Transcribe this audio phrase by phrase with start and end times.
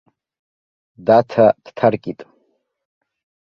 [1.05, 2.19] Даҭа дҭаркит.